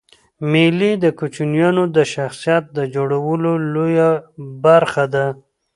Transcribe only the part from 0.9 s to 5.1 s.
د کوچنيانو د شخصیت د جوړولو یوه برخه